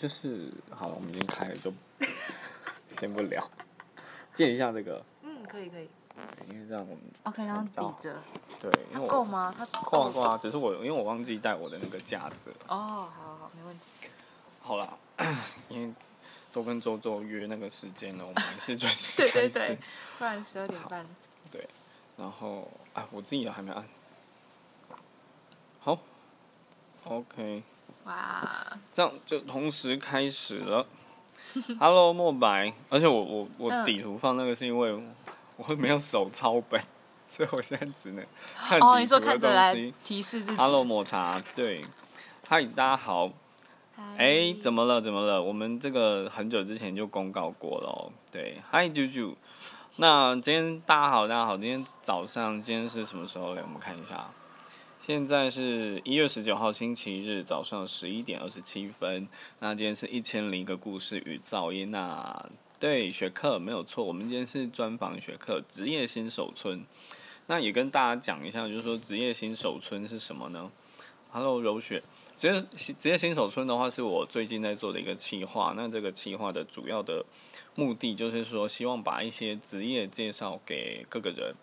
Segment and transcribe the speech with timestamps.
[0.00, 1.72] 就是好了，我们已经开了，就
[2.96, 3.42] 先不聊，
[4.32, 5.88] 借一下这个，嗯，可以可以。
[6.48, 8.20] 因为这样我们 OK，然后抵着。
[8.60, 9.54] 对，因为我够吗？
[9.56, 12.56] 它够啊够啊，只是我因为我忘记带我的那个架子了。
[12.66, 14.08] 哦，好好好，没问题。
[14.60, 14.98] 好啦，
[15.68, 15.94] 因为
[16.52, 19.54] 都跟周周约那个时间了，我们还是准 时对开始。
[19.54, 19.78] 对对，
[20.18, 21.06] 不然十二点半。
[21.52, 21.68] 对，
[22.16, 23.84] 然后啊，我自己也还没按。
[25.78, 25.98] 好
[27.04, 27.62] ，OK，
[28.08, 30.86] 哇，这样就同时开始了。
[31.78, 34.98] Hello，墨白，而且我我我嗯底图放那个是因为
[35.56, 36.80] 我没有手抄本，
[37.28, 38.24] 所以我现在只能
[38.56, 39.74] 看哦，你说看着来。
[40.02, 40.56] 提示自己。
[40.56, 41.84] Hello，抹茶，对，
[42.48, 43.30] 嗨，大家好。
[44.16, 45.00] 哎，怎么了？
[45.00, 45.42] 怎么了？
[45.42, 48.10] 我们这个很久之前就公告过了哦。
[48.32, 49.34] 对，嗨，啾啾。
[49.96, 51.58] 那今天大家好，大家好。
[51.58, 53.60] 今天早上，今天是什么时候嘞？
[53.60, 54.30] 我们看一下，
[55.08, 59.26] 现在是一月十九号星期日早上十一点二十七分。
[59.58, 61.90] 那今天是一千零一个故事与噪音。
[61.90, 62.46] 那
[62.78, 66.84] 对学课没有错，我们今天是专访学课职业新手村。
[67.46, 70.70] 那也跟大家讲一下，就是说职业新手村是什么呢
[71.30, 72.02] ？Hello，柔雪。
[72.36, 72.62] 职业
[72.98, 75.72] 职业新手村的话，是我最近在做的一个企划。
[75.74, 77.24] 那这个企划的主要的
[77.74, 81.54] 目的就是说，希望把一些职业介绍给各个人，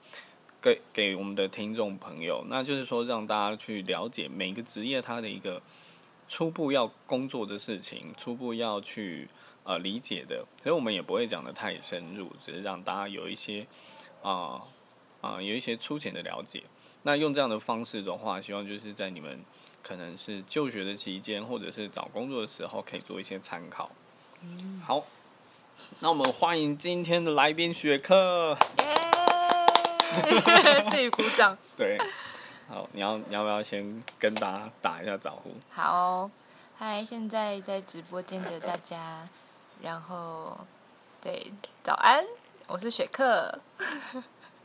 [0.66, 2.44] 给给我们的听众朋友。
[2.50, 5.62] 那就是说，让大家去了解每个职业它的一个
[6.28, 9.30] 初步要工作的事情，初步要去
[9.64, 10.44] 呃理解的。
[10.64, 13.68] 所以我们也不会讲的太深入，只是让大家有一些
[14.24, 14.64] 啊
[15.22, 16.64] 啊、有一些粗浅的了解。
[17.04, 19.40] 那用这样的方式的话，希望就是在你们
[19.84, 23.92] 可能是就学的期间，或者是找工作的时候，可以做一些参考。
[24.84, 25.06] 好，
[26.02, 28.58] 那我们欢迎今天的来宾学课。
[30.24, 30.86] 耶！
[30.90, 31.58] 自己鼓掌。
[31.78, 31.98] 对，
[32.70, 35.52] 好，你要你要不要先跟大家打一下招呼？
[35.74, 36.30] 好，
[36.78, 39.28] 嗨，现在在直播间的大家，
[39.82, 40.58] 然后
[41.22, 41.52] 对，
[41.84, 42.24] 早安，
[42.68, 43.60] 我是雪克，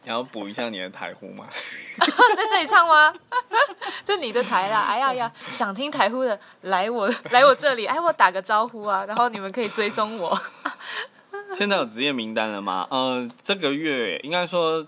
[0.03, 1.47] 你要补一下你的台呼吗？
[2.01, 3.15] 在这里唱吗？
[4.05, 4.81] 这你的台啦！
[4.89, 10.41] 哎呀呀，想听台呼的来我来我这里，哎，我打个招呼啊，然后你们可以追踪我。
[11.55, 12.87] 现在有职业名单了吗？
[12.91, 14.87] 呃，这个月应该说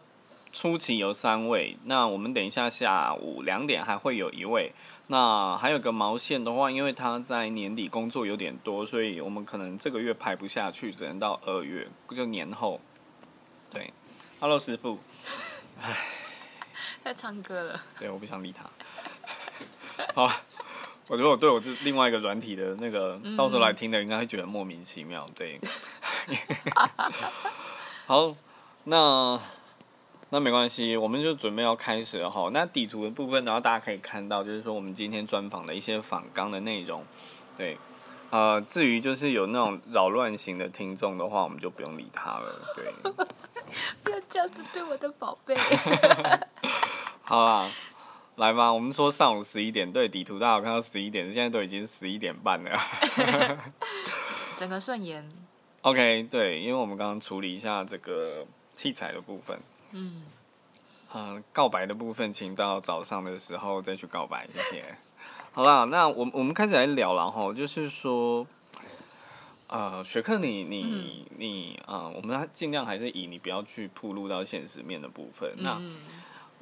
[0.53, 4.73] 初期有三位，那我们等一下下午两点还会有一位。
[5.09, 12.81] 那还有个毛线的话，因为他在年底工作有点多，所以我们可能这个月排不下去，只能到二月，就年后。
[13.73, 13.91] 对
[14.39, 14.99] ，Hello 师傅，
[17.03, 18.65] 在唱歌了，对，我不想理他。
[20.15, 20.31] 好，
[21.09, 25.27] 我觉得我对我这另外一个软体的那个，到时候来听的应该会觉得莫名其妙。
[25.35, 25.59] 对，
[28.07, 28.35] 好，
[28.85, 29.41] 那
[30.33, 32.49] 那没关系，我们就准备要开始了哈。
[32.55, 37.05] 那底图的部分，然后大家可以看到，就是说我们今天专访的一些访纲的内容。
[37.55, 37.77] 对，
[38.31, 42.61] 呃，至于就是有那种扰乱型的听众的话，我们就不用理他了。
[42.75, 43.13] 对。
[44.03, 45.55] 不要这样子对我的宝贝。
[47.25, 47.71] 好啦，
[48.37, 52.79] 来吧，我们说上午十一点，对，底图大家有看到十一点，现在都已经十一点半了。
[54.57, 55.29] 整个顺延
[55.83, 59.59] ，OK，对，因为我们刚刚处理一下这个器材的部分，
[59.93, 60.25] 嗯，
[61.13, 64.97] 呃、告白的部分，请到早上的时候再去告白，谢谢。
[65.53, 68.47] 好啦，那我我们开始来聊了哈，就是说，
[69.67, 75.53] 呃，学克你你你啊、呃我们尽量还是以你不要去铺露到现实面的部分。
[75.59, 75.97] 那嗯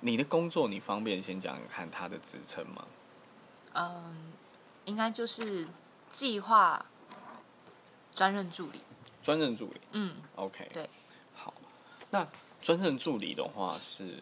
[0.01, 2.85] 你的工作，你方便先讲讲看他的职称吗？
[3.75, 4.33] 嗯，
[4.87, 5.69] 应该就是
[6.09, 6.85] 计划
[8.15, 8.83] 专任助理。
[9.23, 10.89] 专任助理嗯，，OK，对，
[11.35, 11.53] 好，
[12.11, 12.27] 那
[12.61, 14.19] 专任助理的话是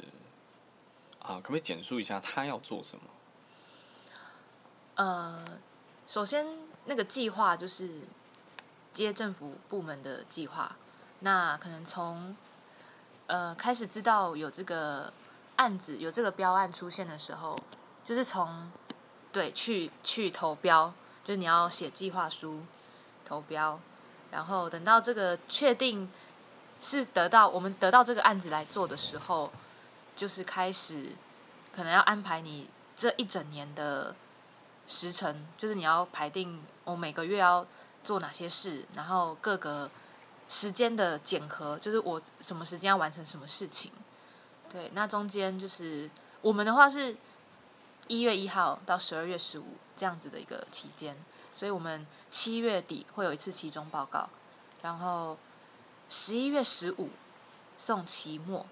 [1.20, 3.04] 啊，可不可以简述一下他要做什么？
[4.94, 5.58] 呃，
[6.06, 6.46] 首先
[6.86, 8.00] 那个计划就是
[8.92, 10.74] 接政府部门的计划，
[11.20, 12.36] 那可能从
[13.26, 15.12] 呃开始知道有这个
[15.56, 17.58] 案子有这个标案出现的时候，
[18.06, 18.70] 就是从
[19.30, 20.92] 对去去投标，
[21.24, 22.62] 就是你要写计划书
[23.24, 23.78] 投标，
[24.30, 26.10] 然后等到这个确定
[26.80, 29.50] 是得到我们得到这个案子来做的时候，
[30.16, 31.16] 就是开始
[31.72, 34.14] 可能要安排你这一整年的
[34.86, 37.66] 时程，就是你要排定我每个月要
[38.02, 39.90] 做哪些事，然后各个
[40.48, 43.92] 时间的检核，就是我什么时间要完成什么事情。
[44.70, 46.10] 对，那中间就是
[46.40, 47.16] 我们的话是
[48.06, 51.16] 一月一号到十二月十五这样子的一个期间，
[51.52, 54.28] 所以我们七月底会有一次期中报告，
[54.82, 55.36] 然后
[56.08, 57.10] 十一月十五
[57.76, 58.66] 送期末，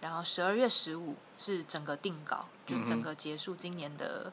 [0.00, 4.32] 然后十二月十五是整个定稿，就是整个结束今年的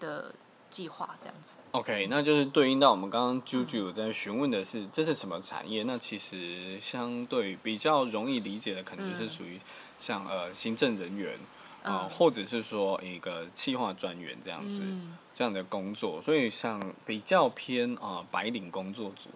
[0.00, 0.34] 的
[0.68, 1.56] 计划这样子。
[1.72, 5.84] OK，那就是对应到我们刚刚 Juju 在询问的是这是什么产业？
[5.84, 9.60] 那其实相对比较容易理解的，可能就是属于
[9.98, 11.38] 像呃行政人员
[11.82, 19.30] 啊、或者是说一个企划专员这样子、嗯，这样的工作，所以像比较偏啊、呃白领工作族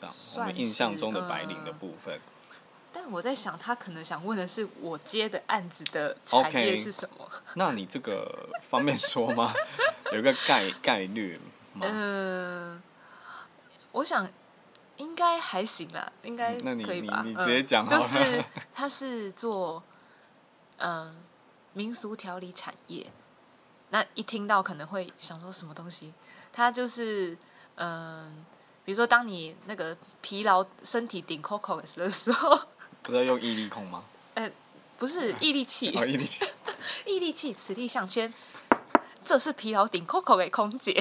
[0.00, 2.20] 这样，我算们印象中的白领的嗯部分。
[2.92, 7.30] 但我在想，他可能想问的是我接的案子的产业是什么？
[7.54, 9.52] 那你这个方便说吗？
[10.12, 11.38] 有一个概概率
[11.74, 11.86] 吗？
[11.86, 12.82] 嗯、
[13.92, 14.28] 我想
[14.96, 17.22] 应该还行啦，应该可以吧？
[17.24, 18.42] 你直接讲就是
[18.74, 19.82] 他是做
[20.78, 21.14] 嗯、
[21.74, 23.06] 民俗调理产业，
[23.90, 26.14] 那一听到可能会想说什么东西？
[26.52, 27.36] 他就是
[27.76, 28.44] 嗯、
[28.88, 32.58] 比如说当你那个疲劳、身体顶 Coco 的时候，
[33.02, 34.02] 不是要用毅力控吗？
[34.96, 36.46] 不是毅力器， 哦，毅力器。
[37.04, 38.32] 毅力器磁力项圈，
[39.22, 40.98] 这是疲劳顶 Coco 给空姐。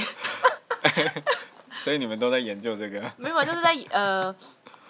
[1.72, 3.10] 所以你们都在研究这个。
[3.16, 4.36] 没有，就是在呃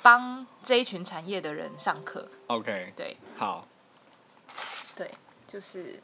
[0.01, 2.27] 帮这一群产业的人上课。
[2.47, 3.67] OK，对好，
[4.95, 5.11] 对，
[5.47, 6.01] 就是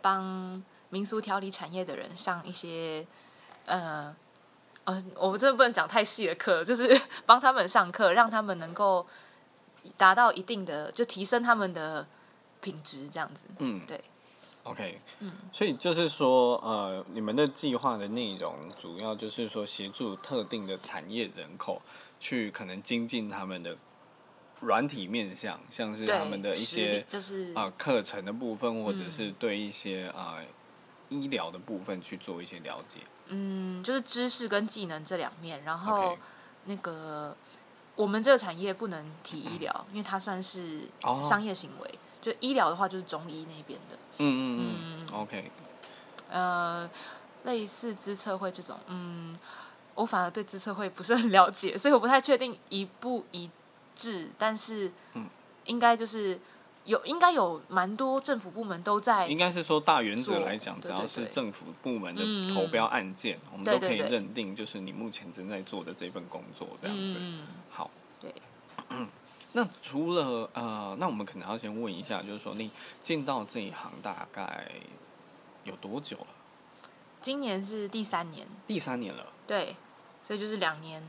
[0.00, 3.04] 帮民俗调理产业的人上一些
[3.66, 4.14] 呃
[4.84, 9.06] 呃，我真的不能讲太细的课，就是 帮他们上课，让他们能够
[9.96, 12.06] 达到一定的，就提升他们的
[12.60, 13.46] 品质，这样子。
[13.58, 14.00] 嗯，对
[14.64, 21.80] ，OK，嗯，所以就是说，呃，你们的计划的内容主要就是说协助特定的产业人口
[22.18, 23.76] 去可能精进他们的
[24.60, 30.38] 软体面向，像是，他们的一些就是啊、课程的部分，或者嗯是对一些啊、
[31.08, 33.00] 医疗的部分去做一些了解。
[33.32, 36.18] 嗯，就是知识跟技能这两面，然后 OK
[36.66, 37.36] 那个
[37.96, 41.20] 我们这个产业不能提医疗，因为它算是哦。
[41.24, 41.98] 商业行为。
[42.20, 45.50] 就医疗的话，就是中医那边的，嗯嗯嗯，OK，
[46.30, 46.88] 呃，
[47.42, 49.36] 类似资策会这种，嗯，
[49.96, 53.50] 我反而对资策会不是很了解，所以我不太确定一不一
[53.96, 55.28] 致，但是嗯。
[55.66, 56.36] 应该就是
[56.84, 67.16] 有，应该有蛮多政府部门都在应该是说大原则来讲，只要是政府部门的投标案件，我们都可以认定就是你目前正在做的这份工作这样子。
[67.18, 67.90] 嗯，好，
[68.20, 68.34] 对。
[69.54, 72.70] 那除了呃，那我们可能要先问一下，就是说你
[73.02, 74.70] 进到这一行大概
[75.64, 76.26] 有多久了？
[77.20, 79.26] 今年是第三年，第三年了。
[79.46, 79.76] 对，
[80.24, 81.06] 所以就是两年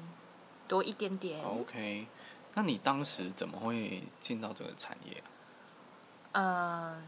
[0.68, 1.42] 多一点点。
[1.44, 2.06] OK，
[2.54, 5.26] 那你当时怎么会进到这个产业啊？
[6.34, 7.04] 嗯，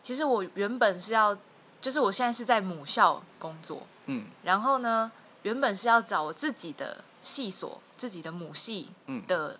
[0.00, 1.36] 其实我原本是要，
[1.80, 4.26] 就是我现在是在母校工作，嗯。
[4.44, 5.10] 然后呢，
[5.42, 9.22] 原本是要找我自己的系所、自己的母系嗯。
[9.26, 9.58] 的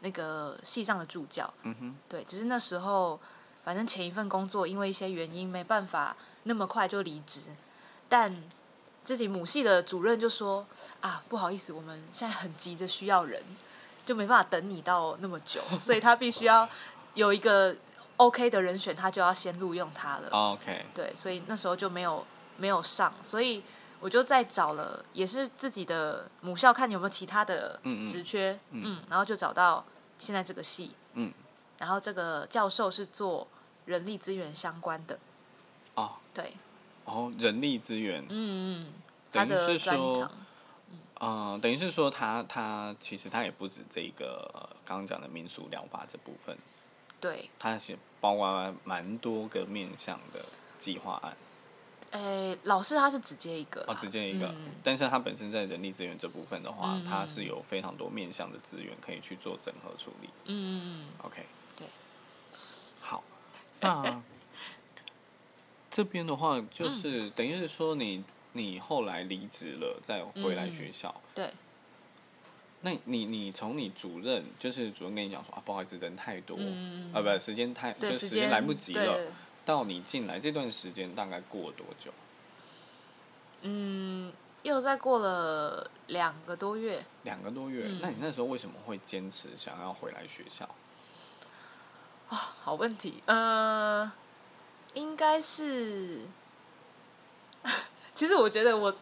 [0.00, 1.52] 那个系上的助教。
[1.62, 3.18] 嗯哼，对，只是那时候
[3.64, 7.40] 反正前一份工作因为一些原因没办法那么快就离职，
[8.08, 8.42] 但
[9.02, 10.66] 自己母系的主任就说
[11.00, 13.42] 啊，不好意思，我们现在很急着需要人，
[14.04, 16.68] 就没办法等你到那么久，所以他必须要
[17.14, 17.74] 有一个
[18.16, 20.28] OK 的人选，他就要先录用他了。
[20.30, 22.24] OK，对，所以那时候就没有
[22.56, 23.62] 没有上，所以
[24.00, 28.08] 我就再找了，也是自己的母校看有没有其他的嗯嗯。
[28.08, 29.00] 职缺，嗯。
[29.08, 29.84] 然后就找到
[30.18, 31.32] 现在这个系，嗯，
[31.78, 33.48] 然后这个教授是做
[33.86, 35.18] 人力资源相关的，
[35.94, 36.12] 哦。
[36.32, 36.54] 对，
[37.04, 38.92] 哦，人力资源，嗯嗯，
[39.32, 40.30] 他的专长，
[41.20, 46.56] 呃，等于是说他他其实他也不止这个呃刚刚讲的民俗疗法这部分，
[47.24, 50.44] 对，它是包括蛮多个面向的
[50.78, 51.34] 计划案。
[52.10, 54.72] 诶，老师他是只接一个啦，哦，只接一个，嗯。
[54.82, 60.28] 但是他本身在人力资源这部分的话，嗯它是有非常多面向的资源可以去做整合处理。
[60.44, 61.46] 嗯嗯嗯，OK，
[61.78, 61.86] 对，
[63.00, 63.24] 好，
[63.80, 64.22] 那
[65.90, 71.12] 这边的话就是、等于是说你你后来离职了，再回来学校。
[71.34, 71.50] 对，
[72.84, 79.18] 那你你从你主任就是主任跟你讲说啊，不好意思，人太多，嗯啊，不，时间太，就时时间来不及了。
[79.64, 82.12] 到你进来这段时间大概过多久？
[83.62, 84.30] 嗯，
[84.62, 87.86] 又再过了两个多月，两个多月。
[87.88, 90.68] 嗯那你那时候为什么会坚持想要回来学校？
[92.28, 94.12] 好问题，呃，
[94.92, 96.26] 应该是，
[98.12, 98.94] 其实我觉得我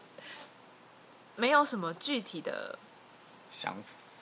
[1.35, 2.79] 没有什么具体的
[3.53, 3.75] 想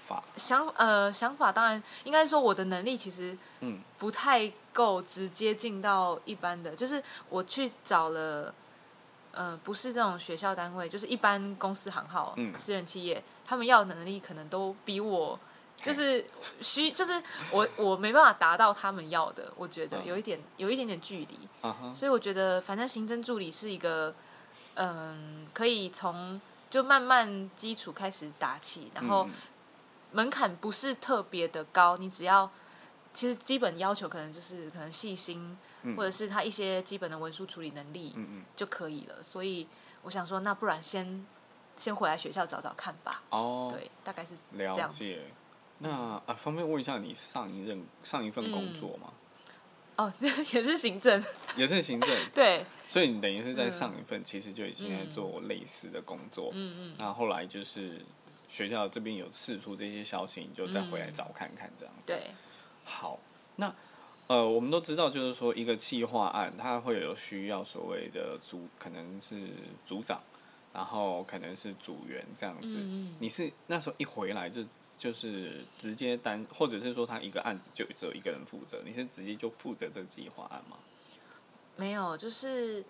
[0.08, 0.22] 法？
[0.36, 3.82] 想呃想法，当然应该说我的能力其实嗯。
[3.98, 8.54] 不太够直接进到一般的，就是我去找了。
[9.34, 12.54] 呃，不是这种学校单位，就是一般公司行号、嗯。
[12.60, 15.40] 私人企业，他们要的能力可能都比我，
[15.82, 16.26] 就是
[16.60, 20.06] 需，就是我我没办法达到他们要的，我觉得嗯。
[20.06, 21.48] 有一点有一点点距离，
[21.96, 24.14] 所以我觉得反正行政助理是一个
[24.76, 29.28] 嗯，可以从就慢慢基础开始打起，然后
[30.12, 32.50] 门槛不是特别的高，你只要
[33.14, 35.58] 其实基本要求可能就是可能细心，
[35.96, 38.16] 或者是他一些基本的文书处理能力
[38.56, 39.22] 就可以了。
[39.22, 39.68] 所以
[40.04, 41.26] 我想说，那不然先
[41.76, 43.22] 先回来学校找找看吧。
[43.30, 45.20] 哦，对，大概是这样子。
[45.80, 45.90] 那
[46.26, 49.12] 啊，方便问一下你上一任上一份工作吗？
[50.02, 51.24] 哦， 也是行政，
[51.56, 52.66] 也是行政， 对。
[52.90, 56.96] 所以你等于是在上一份其实就已经在做类似的工作，嗯嗯。
[56.98, 58.02] 那后来就是
[58.50, 62.12] 学校这边有释出这些消息，你就再回来找看看这样子。
[62.12, 62.32] 对。
[62.84, 63.20] 好，
[63.56, 63.74] 那
[64.28, 69.36] 呃，我们都知道，就是说一个企划案，它会有需要所谓的组，可能是
[69.86, 70.22] 组长，
[70.74, 72.78] 然后可能是组员这样子。
[73.20, 74.64] 你是那时候一回来就。
[75.02, 80.78] 就是直接单，或者是说他一个案子就只有一个人负责，你是直接就负责这个计划案吗？
[81.76, 82.86] 没有，就是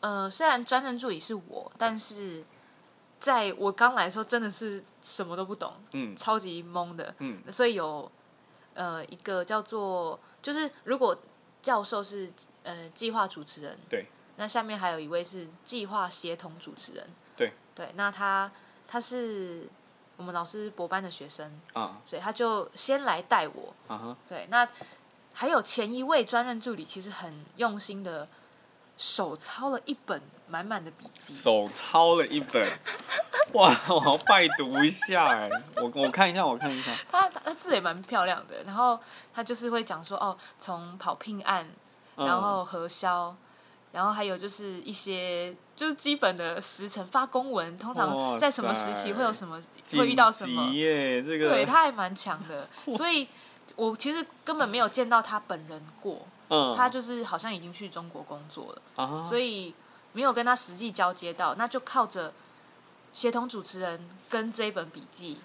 [0.00, 2.42] 呃，虽然专任助理是我，但是
[3.20, 8.10] 在我刚来的时候真的是什么都不懂，嗯，超级懵的，嗯，所以有
[8.72, 11.14] 呃一个叫做，就是如果
[11.60, 12.32] 教授是
[12.62, 14.06] 呃计划主持人，对，
[14.36, 18.50] 那下面还有一位是计划协同主持人，对，对，那他
[18.88, 19.68] 他是。
[20.22, 24.66] 我们老师博班的学生，啊，所以他就先来带我，啊对，那
[25.32, 28.28] 还有前一位专任助理，其实很用心的
[28.96, 32.64] 手抄了一本满满的笔记，手抄了一本，
[33.54, 38.96] 哇，我要拜读一下哎，我我看一下，我看一下，他他字也蛮漂亮的，然后
[39.34, 41.68] 他就是会讲说，哦，从跑聘案，
[42.14, 43.34] 然后核销。
[43.90, 49.60] 然后还有就是一些就是基本的时辰发公文，通常在什么时期会有什么
[49.94, 50.70] 会遇到什么？
[51.26, 53.26] 这个对他还蛮强的， 所以
[53.74, 56.20] 我其实根本没有见到他本人过。
[56.50, 59.74] 嗯，他就是好像已经去中国工作了，所以
[60.12, 62.32] 没有跟他实际交接到，那就靠着
[63.12, 65.40] 协同主持人跟这一本笔记。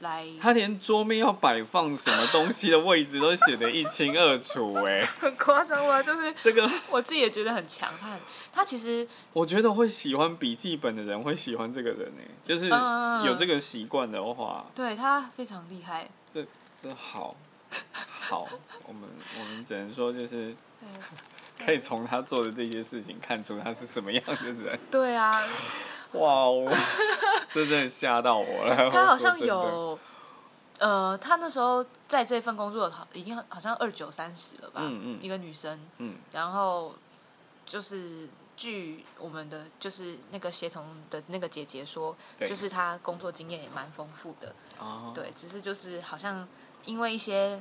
[0.00, 6.02] 来，他连桌面要摆放什么东西的位置都写得一清二楚，哎， 很夸张吗？
[6.02, 7.92] 就是这个，我自己也觉得很强。
[8.00, 8.18] 他
[8.52, 12.66] 他其实，我觉得会喜欢笔记本的人会喜欢这个人，哎，就是
[13.26, 16.08] 有这个习惯的话，对他非常厉害。
[16.32, 16.46] 这
[16.80, 17.36] 这好，
[18.20, 18.48] 好，
[18.86, 19.02] 我们
[19.38, 20.54] 我们只能说就是
[21.62, 24.78] 可以从他做的这些事情看出他是什么样的人。
[24.90, 25.42] 对啊。
[26.12, 26.66] 哇哦！
[27.54, 28.90] 真的吓到我了。
[28.90, 29.98] 他好像有，
[30.78, 34.80] 呃，他那时候在这份工作好已经好像二九三十了吧？
[34.82, 35.18] 嗯嗯。
[35.22, 35.78] 一个女生。
[35.98, 36.16] 嗯。
[36.32, 36.94] 然后
[37.64, 44.54] 就是据我们的就是那个协同的那个姐姐说，就是她工作经验也蛮丰富的。
[44.78, 45.12] 哦。
[45.14, 46.46] 对，只是就是好像
[46.84, 47.60] 因为一些。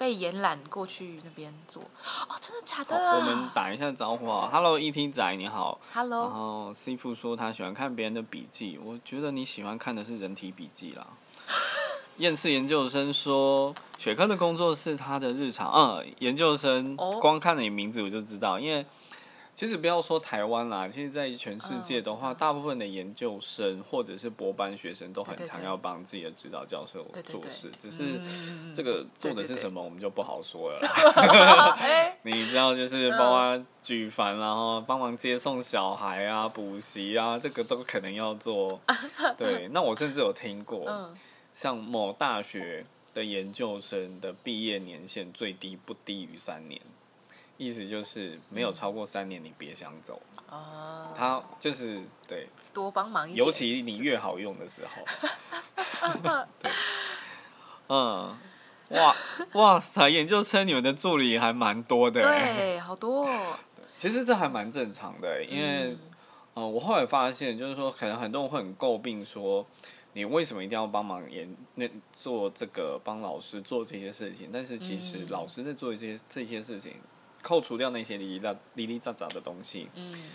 [0.00, 2.96] 被延揽过去那边做哦，真的假的？
[2.96, 5.10] 我们打一下招呼啊，Hello，E.T.
[5.10, 6.22] 仔你好，Hello。
[6.22, 11.06] 然后 C 父说他喜欢看别人的笔记，我觉得你喜欢看的是人体笔记啦。
[12.16, 18.86] 厌世研究生说雪科的工作是他的日常，嗯，研究生光看你名字我就知道，因为。
[19.60, 28.18] 其实不要说台湾啦，其实，在全世界的话，大部分的研究生或者是博班学生都很常要帮自己的指导教授做事，只是
[28.74, 31.76] 这个做的是什么，我们就不好说了。
[32.24, 38.80] 你知道，就是帮忙举凡，然后帮忙接送小孩啊、补习啊，这个都可能要做。
[39.36, 40.86] 对，那我甚至有听过，
[41.52, 46.80] 像某大学的研究生的毕业年限最低不低于三年。
[47.60, 50.18] 意思就是没有超过三年，你别想走。
[50.48, 55.04] 哦，他就是对，多帮忙一点，尤其你越好用的时候。
[56.58, 56.70] 对，
[57.88, 58.34] 嗯，
[58.88, 59.14] 哇
[59.52, 63.28] 哇塞，研究生你们的助理还蛮多的，对，好多。
[63.94, 65.94] 其实这还蛮正常的，因为，
[66.54, 69.66] 呃，我后来发现，就是说，可能很多人会很诟病说，
[70.14, 74.48] 你为什么一定要帮忙研那做这个帮老师做这些事情？
[74.50, 76.94] 但是其实老师在做一些这些事情。
[77.42, 80.30] 扣除掉那些哩哩杂哩哩杂杂的东西，嗯，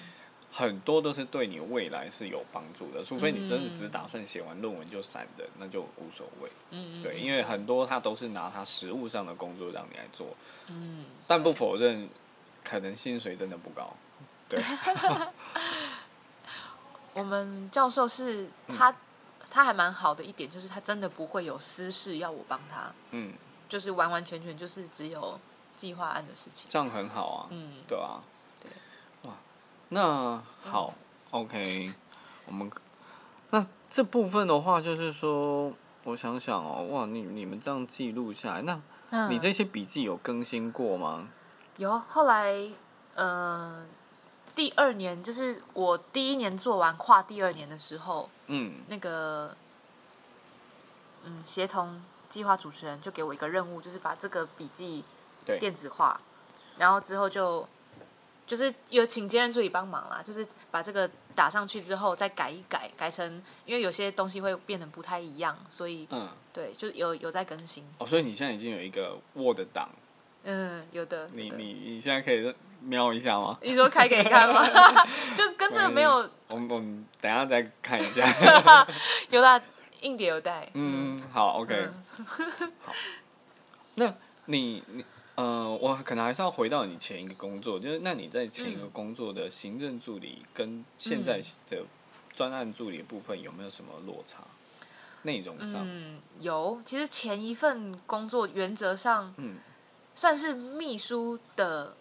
[0.52, 3.04] 很多都是对你未来是有帮助的。
[3.04, 6.50] 除非你真的只打算写完论文就散人，那就无所谓。
[6.72, 10.36] 嗯对，因为很多他都是拿他实物上的工作让你来做。
[10.68, 11.06] 嗯。
[11.28, 12.10] 但不否认，
[12.64, 13.94] 可能薪水真的不高。
[14.50, 14.64] 对。
[17.14, 18.96] 我们教授是他，
[19.50, 22.92] 他还蛮好的一点，就是他真的不会有私事要我帮他。
[23.12, 23.34] 嗯。
[23.70, 25.40] 就是完完全全就是只有。
[25.78, 28.22] 计划案的事情，这样很好啊，嗯，对啊，
[28.62, 28.72] 对，
[29.30, 29.36] 哇，
[29.90, 30.94] 那好
[31.32, 31.92] ，OK，
[32.46, 32.72] 我们
[33.52, 35.72] 那这部分的话，就是说，
[36.04, 41.30] 我想想哦，哇，你你们这样记录下来，那你这些笔记有更新过吗？
[41.78, 42.70] 有，后来，
[43.16, 43.86] 呃，
[44.56, 48.82] 第二年就是我第一年做完跨第二年的时候，嗯。
[48.88, 49.56] 那个
[51.26, 55.04] 嗯协同计划主持人就给我一个任务，就是把这个笔记
[55.46, 55.60] 对。
[55.60, 56.20] 电子化，
[56.78, 57.68] 然后之后就
[58.48, 69.90] 就是有请兼任助理帮忙啦，就是把这个打上去之后再改一改，改成因为有些东西会变得不太一样，所以嗯，对，就有有在更新，哦，所以你现在已经有一个 Word 档，
[70.44, 71.58] 嗯，有的，你的。
[71.58, 73.58] 你你现在可以瞄一下吗？
[73.62, 74.64] 你说开给你看吗？
[75.36, 78.24] 就跟这个没有我们我们等一下再看一下。
[79.32, 79.60] 有啦，
[80.02, 82.72] 硬碟有带，嗯，好，OK，嗯。
[82.84, 82.94] 好。
[83.96, 84.14] 那
[84.46, 91.84] 你你呃，我可能还是要回到你前一个工作，就是那你在前一个嗯工作的行政助理跟现在的
[92.34, 94.44] 专案助理的部分有没有什么落差？
[95.24, 96.80] 内容上，嗯，有。
[96.86, 99.58] 其实前一份工作原则上嗯
[100.14, 101.96] 算是秘书的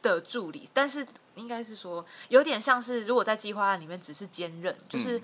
[0.00, 5.22] 的助理，但是应该是说有点像是如果在计划案里面只是兼任，就是嗯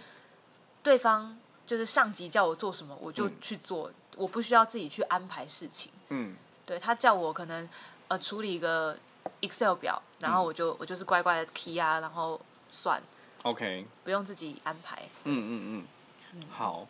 [0.83, 5.93] 对方就是上级叫我做什么我就嗯去做，我不需要自己去安排事情。
[6.09, 6.35] 嗯
[6.71, 7.69] 对他叫我可能
[8.07, 8.97] 呃处理一个
[9.41, 13.03] Excel 表，然后我就、我就是乖乖的 key 啊，然后算
[13.43, 15.03] ，，OK，不用自己安排。
[15.25, 15.87] 嗯嗯
[16.33, 16.87] 嗯，好。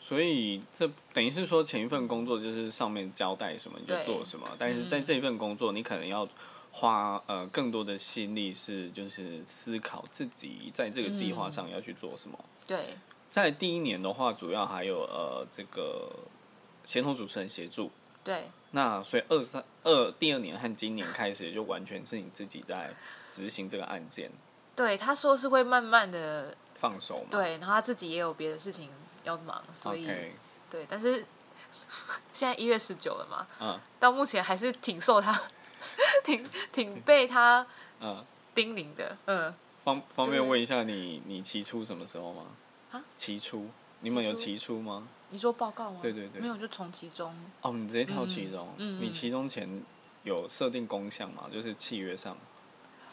[0.00, 6.28] 所以这等于是说前一份工作就是上面交代什么你就做什么，但是在这一份工作你可能要
[6.70, 12.38] 花呃更多的心力是就是思考自己在这个计划上要去做什么。
[12.64, 12.96] 对，
[13.28, 16.12] 在第一年的话，主要还有呃这个
[16.84, 17.90] 协同主持人协助。
[18.22, 22.92] 对，那所以二三二第二年和今年开始就完全是你自己在
[23.30, 24.30] 执行这个案件，
[24.76, 27.28] 对，他说是会慢慢的放手嘛。
[27.30, 28.90] 对，然后他自己也有别的事情
[29.24, 30.06] 要忙，所以
[30.68, 31.24] 对，但是
[32.34, 35.32] 现在一月十九了嘛，嗯到目前还是挺受他，
[36.22, 37.66] 挺挺被他
[38.00, 38.22] 嗯，
[38.54, 39.54] 叮咛的，嗯，
[39.84, 42.42] 方方便问一下你你期初什么时候吗？
[42.92, 43.02] 啊？
[43.16, 45.08] 期初，你们有期初期初吗？
[45.30, 45.98] 你说报告吗？
[46.02, 49.82] 对对对没有就从其中，哦，你直接跳其中，嗯嗯你其中前
[50.22, 51.44] 有设定工项吗？
[51.52, 52.36] 就是契约上。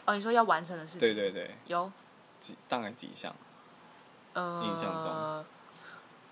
[0.04, 1.90] 哦，你说要完成的事情，对对对，有，
[2.40, 3.34] 几大概几项？
[4.34, 5.44] 呃，印象中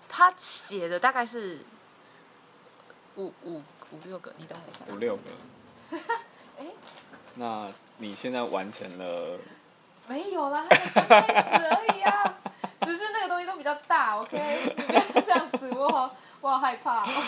[0.07, 1.59] 他写的大概是
[3.15, 5.97] 五五五六个，你等我一下，五六个。
[6.59, 6.67] 哎
[7.35, 9.39] 那你现在完成了？
[10.07, 12.32] 没有啦，还刚开始而已啊，
[13.63, 17.23] 比较大，OK， 你不要这样子，我好我好害怕、哦。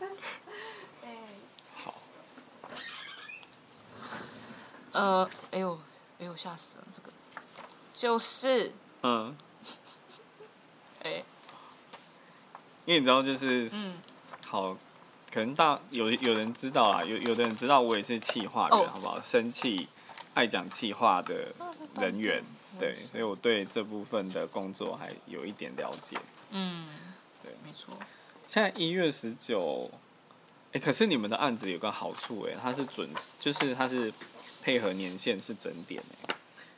[1.04, 1.08] 哎。
[1.76, 1.94] 好，
[4.92, 5.78] 呃，哎呦，
[6.18, 7.10] 哎呦，吓死了，这个。
[7.92, 9.36] 就是，嗯，
[11.04, 11.22] 哎，
[12.86, 13.98] 因为你知道，就是、嗯，
[14.48, 14.74] 好，
[15.30, 18.86] 可能大有有人知道啦，有有的人知道我也是气话人，哦。
[18.90, 19.20] 好不好？
[19.20, 19.86] 生气
[20.32, 21.52] 爱讲气话的
[22.00, 22.42] 人员，
[22.78, 26.18] 对，所以我对这部分的工作还有一点了解。
[26.50, 26.86] 嗯，
[27.42, 27.52] 对。
[27.64, 27.94] 没错，
[28.46, 29.90] 现在一月十九，
[30.72, 33.08] 哎，可是你们的案子有个好处、哎，它是准，
[33.40, 34.12] 就是它是
[34.62, 36.34] 配合年限是整点、哎，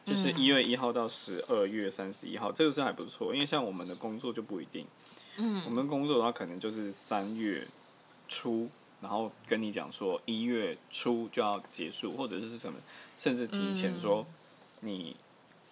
[0.07, 4.87] 就是嗯一月一号到十二月三十一号，这个是还不错，因为像我们的工作就不一定，
[5.37, 5.63] 嗯。
[5.67, 7.67] 我们工作的话可能就是三月
[8.29, 8.69] 初，
[9.01, 12.79] 然后跟你讲说一月初就要结束，或者是什么，
[13.17, 14.27] 甚至提前说
[14.81, 15.17] 你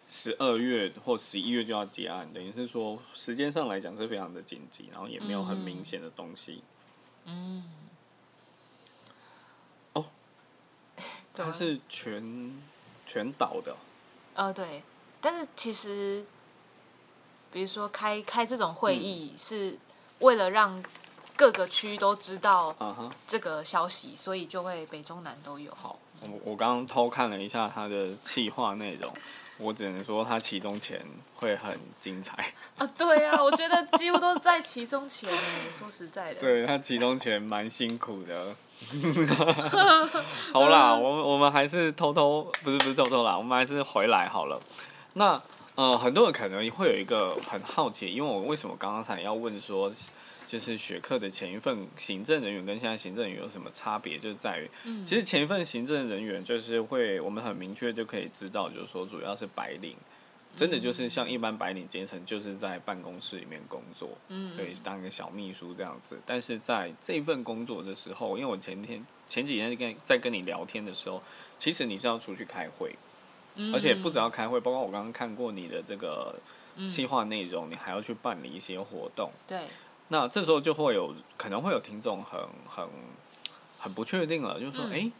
[0.07, 6.63] 十二月或十一月就要结案，等于是说时间上来讲是非常的紧急，然后也没有很明显的东西。
[7.25, 7.65] 嗯，
[9.95, 10.07] 哦，
[11.35, 12.53] 它是全
[13.07, 13.77] 全岛的，
[14.35, 14.83] 呃，对，
[15.21, 16.25] 但是其实，
[17.51, 19.79] 比如说开开这种会议，是
[20.19, 20.85] 为了让
[21.37, 22.77] 各个区都知道。
[23.27, 25.75] 这个消息，所以就会北中南都有。
[25.75, 29.13] 好，我我刚刚偷看了一下它的企划内容，
[29.59, 31.01] 我只能说他其中前
[31.37, 32.53] 会很精彩。
[32.77, 35.71] 啊，对啊，我觉得几乎都在其中前诶。
[35.71, 38.55] 说实在的，对他其中前蛮辛苦的。
[40.53, 44.61] 好啦，我们我们还是偷偷，不是不是偷偷啦，我们还是回来好了。
[45.15, 45.41] 那
[45.77, 49.91] 呃，很多人可能会有一个很好奇，因为我为什么刚刚才要问说，
[50.47, 54.71] 就是学课的前一份行政人员跟现在行政人员有什么差别，就是在于，
[55.05, 59.97] 其实前一份行政人员就是会，我们很明确就可以知道，就是说主要是白领。
[60.57, 66.17] 真的就是像一般白领阶层，就是在办公室里面工作，嗯，对，当一个小秘书这样子。
[66.25, 71.21] 但是在这份工作的时候，因为我前天前几天跟在跟你聊天的时候，
[71.59, 72.95] 其实你是要出去开会，
[73.57, 76.39] 嗯而且不只要开会，包括我刚刚看过你的这个
[76.87, 79.33] 计划内容，你还要去办理一些活动。
[79.49, 79.59] 对，
[80.09, 82.89] 那这时候就会有可能会有听众很很
[83.79, 85.13] 很不确定了，就是说，嗯哎、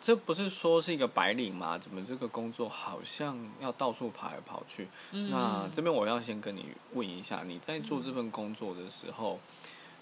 [0.00, 1.76] 这不是说是一个白领吗？
[1.78, 4.88] 怎么这个工作好像要到处跑来跑去？
[5.10, 9.40] 那这边我要先跟你问一下，你在做这份工作的时候，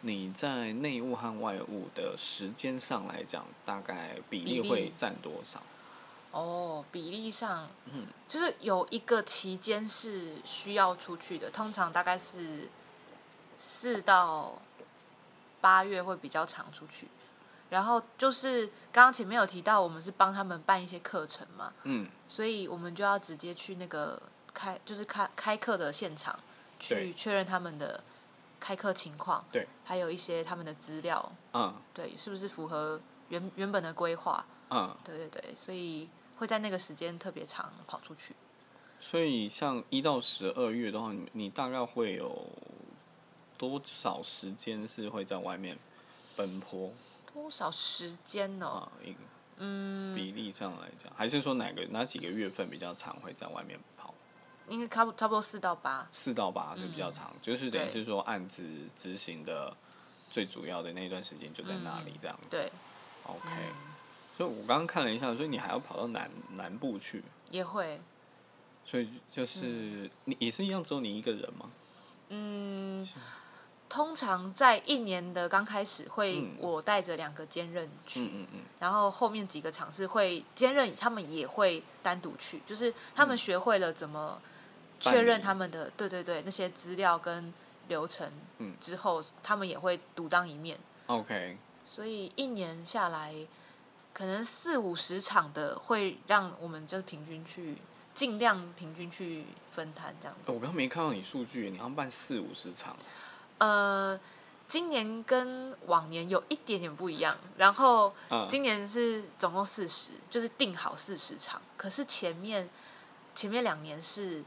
[0.03, 5.63] 你在内务和外务的时间上来讲，大概比例会占多少？
[6.33, 12.69] 哦，比例上，嗯，就是有一个期间是需要出去的，通常大概是
[13.57, 14.61] 四到
[15.61, 17.09] 八月会比较常出去。
[17.71, 26.39] 然后就是刚刚前面有提到，我们是帮他们办一些课程嘛，嗯，所以我们就要直接去那个开，就是开开课的现场
[26.79, 28.05] 去确认他们的
[28.61, 38.37] 开课情况，对，还有一些他们的资料，嗯，对，是不是符合原原本的规划，嗯，对对对，所以会在那个时间特别长跑出去。
[39.01, 42.47] 所以像一到十二月的话，你你大概会有
[43.57, 45.79] 多少时间是会在外面
[46.37, 46.93] 奔波？
[47.33, 48.91] 多少时间呢？
[49.59, 54.13] 嗯，比例上来讲，还是说哪个哪几个月份比较常会在外面跑？
[54.69, 56.09] 应该差不差不多四到八。
[56.11, 58.65] 四到八是比较长，就是等于是说案子
[58.97, 59.77] 执行的
[60.31, 62.57] 最主要的那段时间就在那里这样子。
[62.57, 62.73] 对
[63.25, 63.49] ，OK。
[64.37, 67.23] 所以我刚刚看了一下，所以你还要跑到南南部去？
[67.51, 68.01] 也会。
[68.85, 71.71] 所以就是你也是一样，只有你一个人吗？
[72.31, 73.09] 嗯。
[73.89, 84.41] 通常在一年的刚开始，会我带着两个兼任去，嗯嗯然后后面几个场次会兼任，他们也会单独去，就是他们学会了怎么
[84.99, 87.53] 确认他们的，对对对，那些资料跟
[87.87, 88.33] 流程
[88.81, 90.77] 之后，他们也会独当一面。
[91.07, 93.33] OK，所以一年下来，
[94.13, 97.77] 可能四五十场的，会让我们就是平均去
[98.13, 100.51] 尽量平均去分摊这样子。
[100.51, 102.97] 我刚没看到你数据，你要办四五十场。
[103.59, 104.19] 呃，
[104.67, 108.13] 今年跟往年有一点点不一样，然后
[108.49, 111.63] 今年是总共四十，就是定好四十场。
[111.77, 112.69] 可是前面
[113.35, 114.43] 前面两年是，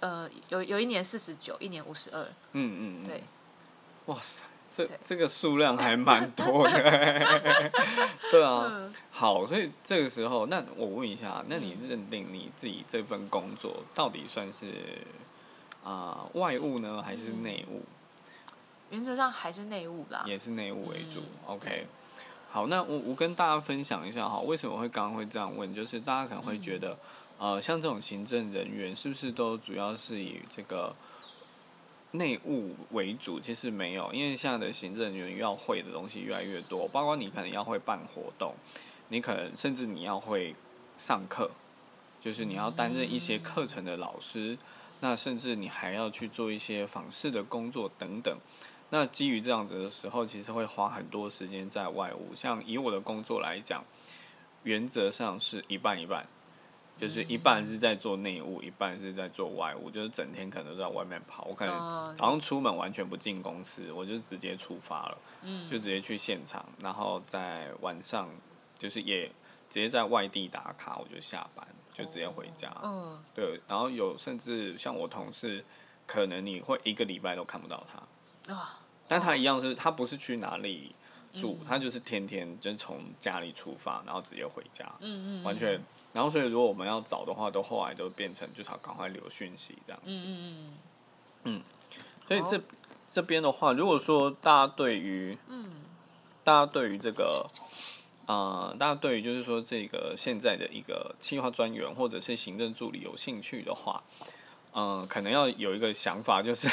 [0.00, 2.22] 呃，有有一年四十九，一年五十二。
[2.52, 3.24] 嗯嗯，对。
[4.06, 6.72] 哇塞，这这个数量还蛮多的。
[8.30, 14.66] 对啊，好，所以这个时候，那我问一下，那你认定你自己这份工作到底算是？
[15.84, 17.82] 啊，外务呢还是内务？
[18.90, 21.22] 原则上还是内务啦，也是内务为主。
[21.46, 21.86] OK，
[22.50, 25.74] 好，那我我跟大家分享一下哈，为什么会刚刚会这样问？
[25.74, 26.94] 就是大家可能会觉得，
[27.38, 30.94] 呃，像这种行政人员是不是都主要是以这个
[32.10, 33.40] 内务为主？
[33.40, 38.54] 其实没有，因为现在的行政人员要会的东西越来越多，包括你可能要会办活动，
[39.08, 40.54] 你可能甚至你要会
[40.98, 41.50] 上课，
[42.20, 44.58] 就是你要担任一些课程的老师。
[45.02, 48.38] 那甚至你还要去做一些访视的工作等等，
[48.90, 52.32] 那基于这样子的时候，其实会花很多时间在外务。
[52.36, 53.82] 像以我的工作来讲，
[54.62, 56.24] 原则上是一半一半，
[57.00, 61.46] 就是一半是在做内务，一半是在做外务，就是整天可能都在外面跑。
[61.46, 61.74] 我可能
[62.14, 65.18] 早上出门完全不进公司，我就直接出发了，
[65.68, 68.28] 就直接去现场，然后在晚上
[68.78, 69.26] 就是也
[69.68, 71.66] 直接在外地打卡，我就下班。
[71.92, 75.62] 就直接回家，嗯，对，然后有甚至像我同事，
[76.06, 80.94] 可能你会一个礼拜都看不到他，啊，但他一样是，他不是去哪里
[81.34, 85.78] 住，他就是天天就从家里出发，然后直接回家，嗯嗯，完全，
[86.14, 90.74] 然后所以如果我们要找的话，都后来都变成就是要赶快留讯息这样子，嗯嗯
[91.44, 91.62] 嗯，嗯，
[92.26, 92.58] 所以这
[93.10, 95.70] 这边的话，如果说大家对于，嗯，
[96.42, 97.46] 大家对于这个。
[98.26, 104.02] 啊，大家对于就是说这个现在的一个企划专员或者是行政助理有兴趣的话，
[104.74, 106.68] 嗯，可能要有一个想法，就是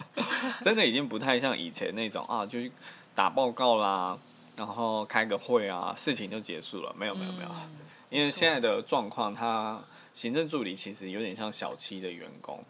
[0.62, 2.70] 真的已经不太像以前那种啊，就是
[3.14, 4.18] 打报告啦，
[4.56, 6.94] 然后开个会啊，事情就结束了。
[6.98, 7.48] 没有没有没有，
[8.10, 12.62] 因为现在的状况，他行政助理其实有点像小七的员工。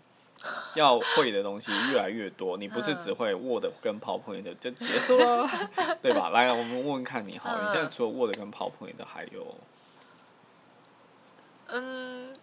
[0.75, 5.49] 要会的东西越来越多，你不是只会 Word 跟 PowerPoint 就结束了，
[6.03, 6.31] 对吧？
[6.31, 9.57] 来，我们问问看你好，你现在除了 Word 跟 PowerPoint 还有？
[11.69, 12.35] 嗯，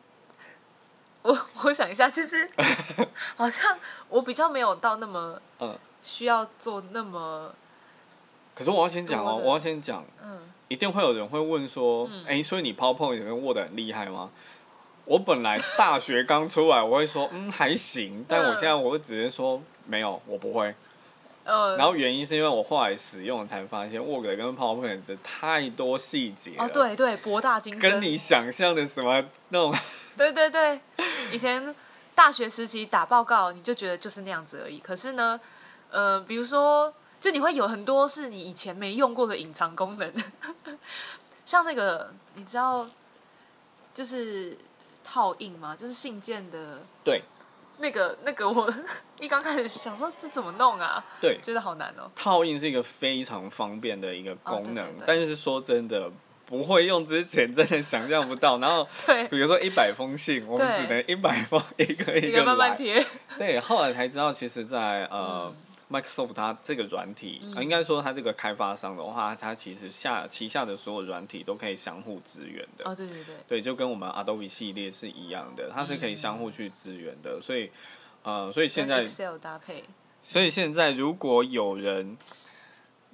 [1.21, 2.49] 我我想一下，其实
[3.35, 7.53] 好像我比较没有到那么嗯需要做那么。
[8.55, 14.31] 可是我要先讲哦，我要先讲，嗯，一定会有人会问说，哎，所以你 PowerPoint 跟 Word 很厉害吗？
[15.09, 20.75] 我本来大学刚出来，我会说嗯还行，但我现在我会直接说没有，我不会。
[21.45, 21.75] 嗯。
[21.77, 27.89] 然后原因是因为我后来使用才发现，Word 跟 PowerPoint 太多细节哦，对对，博大精深。
[27.89, 29.75] 跟你想象的什么那种？
[30.15, 30.79] 对对对，
[31.31, 31.73] 以前
[32.13, 34.77] 大学时期打报告，你就觉得就是那样子而已。
[34.77, 35.39] 可是呢，
[35.89, 40.13] 呃，比如说，就你会有很多是你以前没用过的隐藏功能。
[41.47, 42.87] 像那个你知道，
[43.91, 44.55] 就是
[45.09, 45.75] 套印吗？
[45.75, 46.81] 就是信件的。
[47.03, 47.23] 对。
[47.81, 48.69] 那个那个，我
[49.21, 51.01] 一刚开始想说这怎么弄啊？
[51.21, 52.11] 对，觉得好难哦。
[52.13, 56.11] 套印是一个非常方便的一个功能，但是说真的，
[56.45, 58.57] 不会用之前真的想象不到。
[58.59, 63.01] 然后，对，比如说一百封信，我们只能一百封一个一个慢慢贴。
[63.37, 65.53] 对，后来才知道，其实，在呃。
[65.89, 72.87] Microsoft 它这个软体，应该说它这个开发商的话，它其实下旗下的所有软体都可以相互支援的。
[72.87, 77.41] 哦，对对对，对，就跟我们 Adobe 系列是一样的，它是可以相互去支援的。
[77.41, 77.71] 所以，
[78.21, 79.83] 呃，所以现在 Excel 搭配。
[80.21, 82.15] 所以现在如果有人，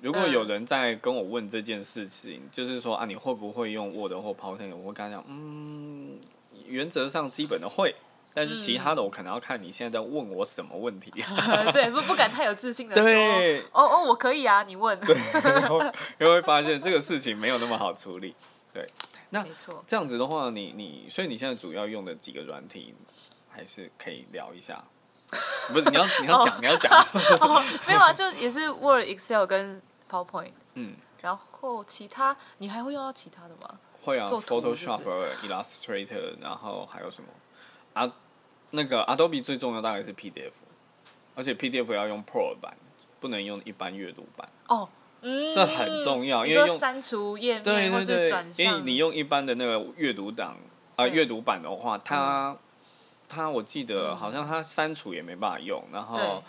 [0.01, 4.75] 如果有人在跟我问这件事情，就是说啊，你会不会用 Word 或 PowerPoint？
[4.75, 6.19] 我跟他讲，嗯，
[6.65, 7.95] 原则上基本的会。
[8.35, 11.09] 但是其他的我可能要看你现在在问我什么问题。
[11.71, 13.03] 对，不不敢太有自信的说。
[13.71, 14.99] 哦哦，我可以啊，你问。
[14.99, 15.81] 对，然后
[16.19, 18.35] 你会发现这个事情没有那么好处理。
[18.73, 18.85] 对，
[19.29, 19.81] 那没错。
[19.87, 22.93] 这样子的话，你你所以你现在主要用的几个软体，
[23.49, 24.83] 还是可以聊一下。
[25.69, 26.91] 不是你要你要讲你要讲。
[27.87, 30.51] 没有啊，就也是 Word、Excel 跟 PowerPoint。
[30.73, 30.97] 嗯。
[31.21, 33.79] 然后其他你还会用到其他的吗？
[34.03, 35.01] 会啊，Photoshop、
[35.41, 37.29] Illustrator，然后还有什么
[37.93, 38.11] 啊？
[38.75, 40.51] 那个 Adobe 最重要大概是 PDF，
[41.33, 42.75] 而且 PDF 要用 Pro 版，
[43.19, 44.47] 不能用一般阅读版。
[44.67, 44.87] 哦，
[45.21, 50.55] 嗯，这很重要，因为用删除页面或是转因为你用一般的那个阅读档
[50.95, 52.55] 啊阅读版的话，它
[53.27, 56.43] 它我记得好像它删除也没办法用，然后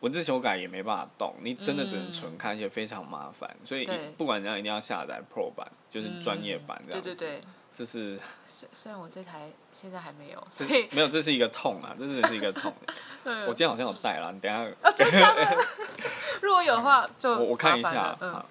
[0.00, 3.56] 文字修改也没办法动，你真的只能纯看，而且非常麻烦。
[3.64, 7.14] 所以不管怎样，一定要下载 Pro 版，就是专业版这样子。
[7.14, 7.42] 对对对。
[7.78, 12.74] 这是虽虽然我这台现在还没有，所以没有，这是一个痛啊，这是是一个痛。
[13.46, 15.64] 我今天好像有带了，你等下啊，真的？
[16.42, 18.16] 如果有的话， 就我我看一下。
[18.20, 18.44] 嗯，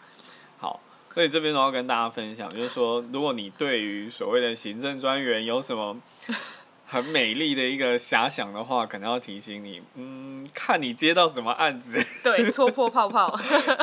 [0.59, 0.79] 好，
[1.13, 5.97] 所以这边我要跟大家分享，就是说，如果你对于所谓的行政专员有什么
[6.85, 13.37] 很美丽的一个遐想的话，可能要提醒你，嗯，看你接到什么案子，对，戳破泡泡，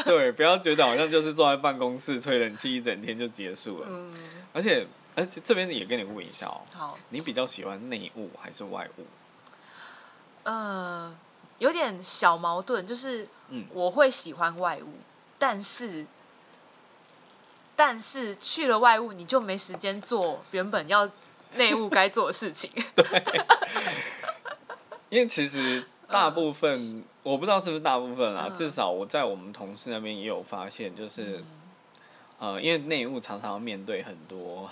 [0.07, 4.11] 对，不要觉得好像就是坐在办公室吹冷气一整天就结束了，嗯，
[4.55, 4.87] 而且。
[5.17, 9.07] 而且这边也跟你问一下哦，好，你比较喜欢内务还是外务？
[10.43, 11.17] 呃，
[11.59, 14.95] 有点小矛盾，就是嗯，我会喜欢外务，
[15.39, 16.05] 但是
[17.77, 21.09] 但是去了外务，你就没时间做原本要
[21.55, 22.71] 内务该做的事情。
[22.95, 23.25] 对，
[25.11, 31.43] 因为其实大部分我不知道是不是大部分啊，至少我在我们同事那边也有发现，就是
[32.39, 34.69] 呃，因为内务常常要面对很多。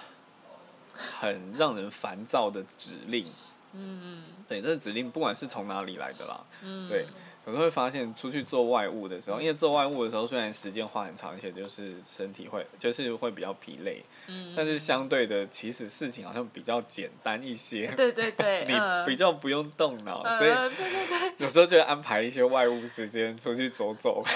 [1.21, 3.27] 很让人烦躁的指令，
[3.73, 7.07] 嗯，对，这个指令不管是从哪里来的啦，嗯，对，
[7.47, 18.75] 有时候会发现出去做外务的时候，因为做外务的时候虽然时间花很长，而且就是身体会就是会比较疲累，嗯，但是相对的，其实事情好像比较简单一些，对对对， 你
[19.07, 24.23] 比较不用动脑，所以对对对，有时候就安排一些外务时间出去走走。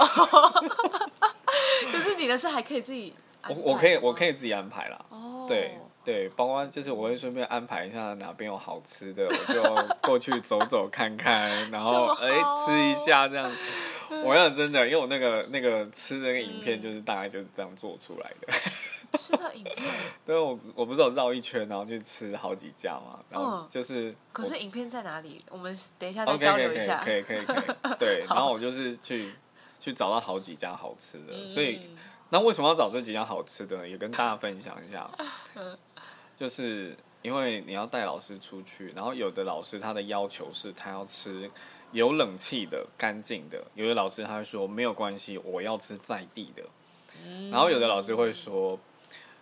[1.92, 3.14] 可是你的事还可以自己，
[3.48, 5.78] 我我可以我可以自己安排啦，哦，对。
[6.06, 9.60] 对，包括就是我会顺便安排一下哪边有好吃的，我就
[10.08, 12.28] 过去走走看看，然后哎
[12.64, 13.50] 吃一下这样。
[14.24, 18.52] 我要真的，因为我那个那个吃的那个影片就是大概就是这样做出来的。
[19.18, 19.92] 吃的影片？
[20.24, 24.14] 对，我我不是有绕一圈，然后去吃好几家嘛，然后就是。
[24.32, 25.44] 可是影片在哪里？
[25.50, 27.02] 我们等一下再交流一下。
[27.02, 27.94] 可以可以可以。
[27.98, 29.32] 对，然后我就是去
[29.80, 31.90] 去找到好几家好吃的，所以
[32.30, 33.88] 那为什么要找这几家好吃的呢？
[33.88, 35.10] 也跟大家分享一下。
[36.36, 41.50] 就是因为你要带老师出去，然后有的老师他的要求是他要吃
[41.92, 46.62] 有冷气的、干净的；有的老师他会说没有关系，我要吃在地的。
[47.50, 48.78] 然后有的老师会说，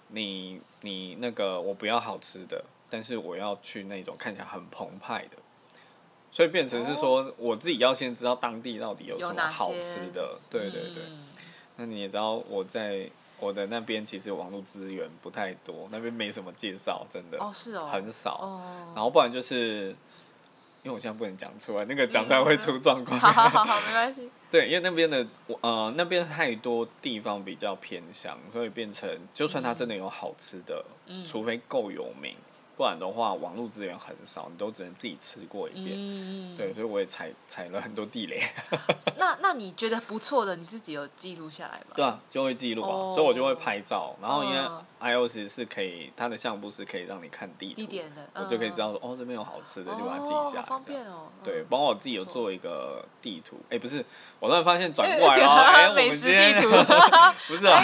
[0.09, 5.37] 你你那个我不要好吃的，但是我要去那种看起来很澎湃的。
[6.30, 10.38] 所以变成是说，我自己要先知道当地到底有什么好吃的。
[10.48, 11.02] 对对对。
[11.76, 13.11] 那你也知道我在。
[13.40, 18.38] 我的那边其实网络资源不太多，那边没什么介绍，真的哦是哦，很少。
[18.40, 18.62] 哦，
[18.94, 19.88] 然后不然就是，
[20.83, 23.18] 因为我现在不能讲出来，那个讲出来会出状况。
[23.18, 24.31] 好好好，没关系。
[24.51, 25.27] 对，因为那边的
[25.61, 32.35] 呃那边太多地方比较偏乡，所以变成就算它真的有好吃的，嗯除非够有名。
[32.77, 36.57] 不然的话，网络资源很少，你都只能自己吃过一遍。
[36.57, 38.43] 对，所以我也踩踩了很多地雷。
[39.17, 41.95] 那那你觉得不错的，你自己有记录下来吗？
[41.95, 44.17] 对啊，就会记录啊，所以我就会拍照。
[44.21, 44.59] 然后因为
[45.01, 50.63] iOS 是可以，它的相簿是可以让你看地图，地点的，我就可以知道说哦这边有好吃的，就把它记下。
[50.63, 51.29] 方便哦。
[51.45, 53.61] 对，包括我自己有做一个地图。
[53.71, 54.05] 哎，不是，
[54.41, 56.71] 我突然发现转过来了， 哎，美食地图。
[57.47, 57.81] 不是啊，